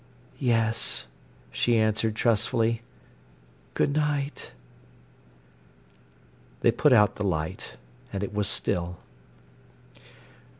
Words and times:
"Yes," 0.39 1.05
she 1.51 1.77
answered 1.77 2.15
trustfully. 2.15 2.81
"Good 3.75 3.95
night." 3.95 4.51
They 6.61 6.71
put 6.71 6.91
out 6.91 7.17
the 7.17 7.23
light, 7.23 7.77
and 8.11 8.23
it 8.23 8.33
was 8.33 8.47
still. 8.47 8.97